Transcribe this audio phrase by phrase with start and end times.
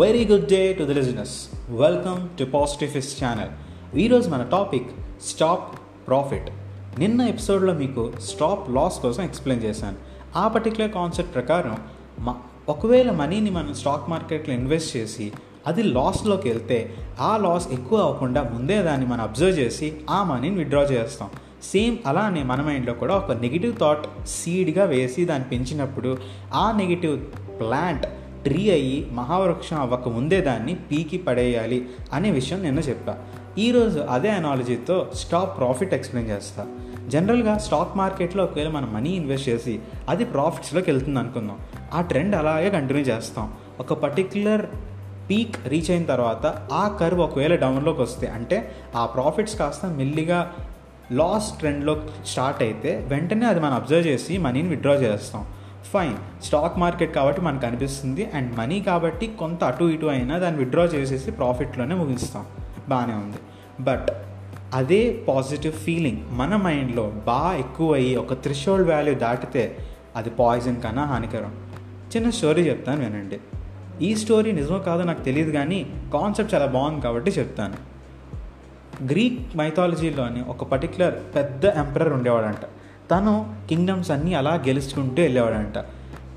[0.00, 1.32] Very good day to the listeners
[1.68, 3.50] welcome to positive channel
[3.96, 4.88] ఈరోజు మన topic
[5.24, 5.66] stop
[6.06, 6.48] profit.
[6.98, 9.98] నిన్న ఎపిసోడ్లో మీకు స్టాప్ లాస్ కోసం ఎక్స్ప్లెయిన్ చేశాను.
[10.36, 11.76] ఆ పర్టికులర్ కాన్సెప్ట్ ప్రకారం
[12.18, 12.34] మా
[12.68, 15.32] ఒకవేళ మనీని మనం స్టాక్ మార్కెట్లో ఇన్వెస్ట్ చేసి
[15.66, 20.82] అది లాస్లోకి వెళ్తే ఆ లాస్ ఎక్కువ అవ్వకుండా ముందే దాన్ని మనం అబ్జర్వ్ చేసి ఆ మనీని విత్డ్రా
[20.82, 21.30] చేస్తాం.
[21.62, 26.16] సేమ్ అలానే మన మైండ్లో కూడా ఒక నెగిటివ్ థాట్ సీడ్గా వేసి దాన్ని పెంచినప్పుడు
[26.54, 27.16] ఆ నెగిటివ్
[27.60, 28.06] ప్లాంట్
[28.44, 33.16] ట్రీ అయ్యి మహావృక్షం అవ్వక ముందే దాన్ని పీకి పడేయాలి అనే విషయం నిన్న చెప్పా.
[33.58, 36.66] ఈరోజు అదే అనాలజీతో స్టాక్ ప్రాఫిట్ ఎక్స్ప్లెయిన్ చేస్తా.
[37.08, 41.58] జనరల్గా స్టాక్ మార్కెట్లో ఒకవేళ మనం మనీ ఇన్వెస్ట్ చేసి అది ప్రాఫిట్స్లోకి వెళ్తుంది అనుకుందాం.
[41.94, 43.54] ఆ ట్రెండ్ అలాగే కంటిన్యూ చేస్తాం.
[43.80, 44.66] ఒక పర్టిక్యులర్
[45.30, 50.52] పీక్ రీచ్ అయిన తర్వాత ఆ కర్వ్ ఒకవేళ డౌన్లోకి వస్తే అంటే ఆ ప్రాఫిట్స్ కాస్త మెల్లిగా
[51.12, 55.46] లాస్ ట్రెండ్లో స్టార్ట్ అయితే వెంటనే అది మనం అబ్జర్వ్ చేసి మనీని విత్డ్రా చేస్తాం.
[55.92, 60.84] ఫైన్ స్టాక్ మార్కెట్ కాబట్టి మనకు అనిపిస్తుంది అండ్ మనీ కాబట్టి కొంత అటు ఇటు అయినా దాన్ని విత్డ్రా
[60.84, 62.46] చేసేసి ప్రాఫిట్లోనే ముగిస్తాం.
[62.88, 63.36] బాగానే ఉంది.
[63.80, 64.08] బట్
[64.74, 69.76] అదే పాజిటివ్ ఫీలింగ్ మన మైండ్లో బాగా ఎక్కువ అయ్యి ఒక త్రిషోల్డ్ వాల్యూ దాటితే
[70.16, 71.54] అది పాయిజన్ కన్నా హానికరం.
[72.16, 73.38] చిన్న స్టోరీ చెప్తాను వినండి.
[74.02, 77.74] ఈ స్టోరీ నిజమో కాదో నాకు తెలియదు కానీ కాన్సెప్ట్ చాలా బాగుంది కాబట్టి చెప్తాను.
[79.04, 82.68] గ్రీక్ మైథాలజీలోని ఒక పర్టికులర్ పెద్ద ఎంపరర్ ఉండేవాడంట.
[83.10, 85.84] తను కింగ్డమ్స్ అన్నీ అలా గెలుచుకుంటూ వెళ్ళేవాడంట.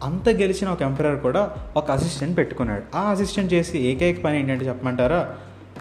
[0.03, 2.97] అంత గెలిచిన ఒక ఎంపరర్ కూడా ఒక అసిస్టెంట్ పెట్టుకున్నాడు.
[2.97, 5.35] ఆ అసిస్టెంట్ చేసి ఏకైక పని ఏంటంటే చెప్పమంటారా?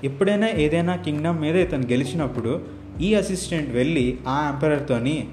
[0.04, 2.62] ఎప్పుడైనా ఏదైనా కింగ్డమ్ మీద ఇతను గెలిచినప్పుడు
[3.00, 5.28] ఈ అసిస్టెంట్ వెళ్ళి ఆ ఎంపరర్తోని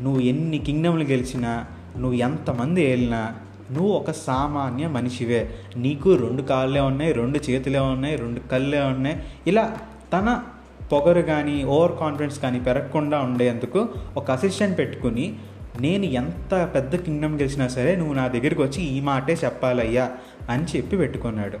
[0.00, 1.64] నువ్వు ఎన్ని కింగ్డమ్లు గెలిచినా
[1.96, 3.34] నువ్వు ఎంతమంది వెళ్ళినా
[3.70, 5.50] నువ్వు ఒక సామాన్య మనిషివే.
[5.76, 9.22] నీకు రెండు కాళ్ళే ఉన్నాయి రెండు చేతులే ఉన్నాయి రెండు కళ్ళే ఉన్నాయి.
[9.46, 9.76] ఇలా
[10.12, 10.42] తన
[10.92, 13.80] పొగరు కానీ ఓవర్ కాన్ఫిడెన్స్ కానీ పెరగకుండా ఉండేందుకు
[14.16, 15.26] ఒక అసిస్టెంట్ పెట్టుకుని
[15.80, 20.06] నేను ఎంత పెద్ద కింగ్డమ్ గెలిచినా సరే నువ్వు నా దగ్గరికి వచ్చి ఈ మాటే చెప్పాలయ్యా
[20.50, 21.58] అని చెప్పి పెట్టుకున్నాడు.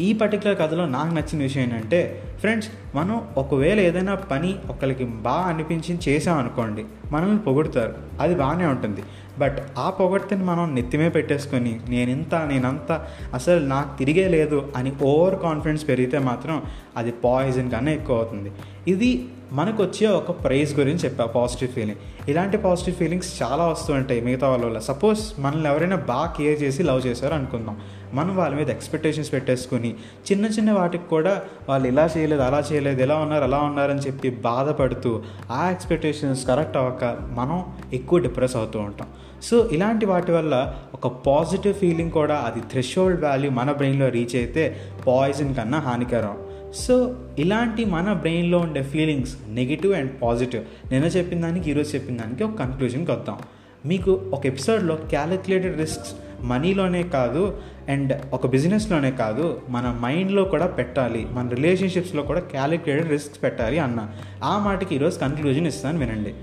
[0.00, 5.98] ఈ పర్టికులర్ కథలో నాకు నచ్చిన విషయం ఏంటంటే ఫ్రెండ్స్ మనం ఒకవేళ ఏదైనా పని ఒకరికి బాగా అనిపించి
[6.08, 7.94] చేసామనుకోండి మనల్ని పొగుడుతారు.
[8.20, 9.02] అది బాగానే ఉంటుంది.
[9.38, 12.92] బట్ ఆ పొగడ్తని మనం నెత్తిమే పెట్టేసుకొని నేనింత నేనంత
[13.34, 16.62] అసలు నాకు తిరిగే లేదు అని ఓవర్ కాన్ఫిడెన్స్ పెరిగితే మాత్రం
[16.96, 18.52] అది పాయిజన్ కన్నా ఎక్కువ అవుతుంది.
[18.88, 19.10] ఇది
[19.52, 22.00] మనకు వచ్చే ఒక ప్రైజ్ గురించి చెప్పా పాజిటివ్ ఫీలింగ్
[22.30, 24.78] ఇలాంటి పాజిటివ్ ఫీలింగ్స్ చాలా వస్తూ ఉంటాయి మిగతా వాళ్ళ వల్ల.
[24.78, 27.76] సపోజ్ మనల్ని ఎవరైనా బాగా కేర్ చేసి లవ్ చేశారు అనుకుందాం.
[28.14, 29.94] మనం వాళ్ళ మీద ఎక్స్పెక్టేషన్స్ పెట్టేసుకొని
[30.28, 35.22] చిన్న చిన్న వాటికి కూడా వాళ్ళు ఇలా చేయలేదు అలా చేయలేదు ఎలా ఉన్నారు అలా ఉన్నారని చెప్పి బాధపడుతూ
[35.50, 37.04] ఆ ఎక్స్పెక్టేషన్స్ కరెక్ట్ అవ్వక
[37.38, 39.08] మనం ఎక్కువ డిప్రెస్ అవుతూ ఉంటాం.
[39.42, 40.54] సో ఇలాంటి వాటి వల్ల
[40.94, 44.64] ఒక పాజిటివ్ ఫీలింగ్ కూడా అది థ్రెషోల్డ్ వాల్యూ మన బ్రెయిన్లో రీచ్ అయితే
[45.06, 46.36] పాయిజన్ కన్నా హానికరం.
[46.74, 50.92] సో ఇలాంటి మన బ్రెయిన్లో ఉండే ఫీలింగ్స్ నెగిటివ్ అండ్ పాజిటివ్.
[50.92, 53.38] నిన్న చెప్పిన దానికి ఈరోజు చెప్పిన దానికి ఒక కన్క్లూజన్కి వద్దాం.
[53.86, 61.26] మీకు ఒక ఎపిసోడ్లో క్యాలిక్యులేటెడ్ రిస్క్స్ మనీలోనే కాదు అండ్ ఒక బిజినెస్లోనే కాదు మన మైండ్లో కూడా పెట్టాలి
[61.30, 64.10] మన రిలేషన్షిప్స్లో కూడా క్యాలిక్యులేటెడ్ రిస్క్స్ పెట్టాలి అన్న.
[64.44, 66.34] ఆ మాటకి ఈరోజు కన్క్లూజన్ ఇస్తాను వినండి.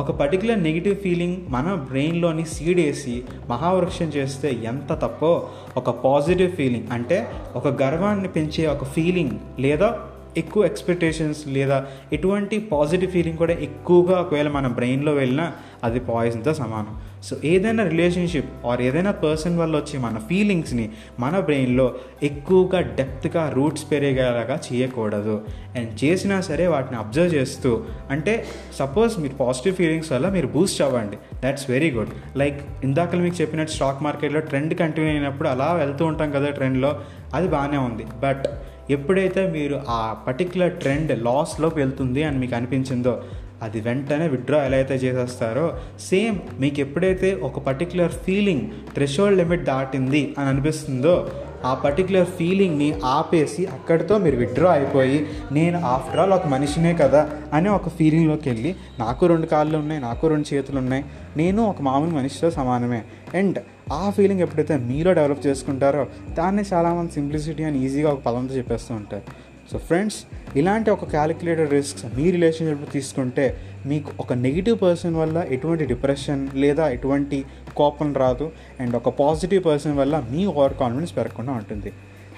[0.00, 3.14] ఒక పర్టికులర్ నెగిటివ్ ఫీలింగ్ మన బ్రెయిన్లోని సీడ్ వేసి
[3.50, 5.30] మహావృక్షం చేస్తే ఎంత తప్పో
[5.76, 7.18] ఒక పాజిటివ్ ఫీలింగ్ అంటే
[7.56, 9.88] ఒక గర్వాన్ని పెంచే ఒక ఫీలింగ్ లేదా
[10.36, 11.78] ఎక్కువ ఎక్స్పెక్టేషన్స్ లేదా
[12.12, 15.46] ఎటువంటి పాజిటివ్ ఫీలింగ్ కూడా ఎక్కువగా ఒకవేళ మన బ్రెయిన్లో వెళ్ళినా
[15.84, 16.94] అది పాయిజన్తో సమానం.
[17.22, 20.90] సో ఏదైనా రిలేషన్షిప్ ఆర్ ఏదైనా పర్సన్ వల్ల వచ్చి మన ఫీలింగ్స్ని
[21.20, 25.44] మన బ్రెయిన్లో ఎక్కువగా డెప్త్గా రూట్స్ పెరిగేలాగా చేయకూడదు.
[25.76, 28.44] అండ్ చేసినా సరే వాటిని అబ్జర్వ్ చేస్తూ అంటే
[28.78, 31.16] సపోజ్ మీరు పాజిటివ్ ఫీలింగ్స్ వల్ల మీరు బూస్ట్ అవ్వండి.
[31.44, 36.30] దాట్స్ వెరీ గుడ్ లైక్ ఇందాక మీకు చెప్పినట్టు స్టాక్ మార్కెట్లో ట్రెండ్ కంటిన్యూ అయినప్పుడు అలా వెళ్తూ ఉంటాం
[36.30, 37.00] కదా ట్రెండ్లో
[37.34, 38.04] అది బాగానే ఉంది.
[38.20, 38.44] బట్
[38.90, 43.22] ఎప్పుడైతే మీరు ఆ పర్టికులర్ ట్రెండ్ లాస్లోకి వెళ్తుంది అని మీకు అనిపించిందో
[43.62, 45.66] అది వెంటనే విత్డ్రా ఎలా అయితే చేసేస్తారో
[46.00, 48.64] సేమ్ మీకు ఎప్పుడైతే ఒక పర్టికులర్ ఫీలింగ్
[48.94, 51.32] థ్రెషోల్డ్ లిమిట్ దాటింది అని అనిపిస్తుందో
[51.64, 57.68] ఆ పర్టికులర్ ఫీలింగ్ని ఆపేసి అక్కడితో మీరు విత్డ్రా అయిపోయి నేను ఆఫ్టర్ ఆల్ ఒక మనిషినే కదా అని
[57.68, 61.04] ఒక ఫీలింగ్లోకి వెళ్ళి నాకు రెండు కాళ్ళు ఉన్నాయి నాకు రెండు చేతులు ఉన్నాయి
[61.36, 63.02] నేను ఒక మామూలు మనిషితో సమానమే.
[63.34, 63.58] అండ్
[63.92, 69.47] ఆ ఫీలింగ్ ఎప్పుడైతే మీలో డెవలప్ చేసుకుంటారో దాన్ని చాలామంది సింప్లిసిటీ అని ఈజీగా ఒక పదంతో చెప్పేస్తూ ఉంటారు.
[69.72, 70.18] సో ఫ్రెండ్స్
[70.56, 73.44] ఇలాంటి ఒక క్యాలిక్యులేటెడ్ రిస్క్స్ మీ రిలేషన్షిప్ తీసుకుంటే
[73.86, 77.44] మీకు ఒక నెగిటివ్ పర్సన్ వల్ల ఎటువంటి డిప్రెషన్ లేదా ఎటువంటి
[77.76, 81.88] కోపం రాదు అండ్ ఒక పాజిటివ్ పర్సన్ వల్ల మీ ఓవర్ కాన్ఫిడెన్స్ పెరగకుండా ఉంటుంది.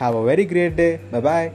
[0.00, 1.50] Have a very great day bye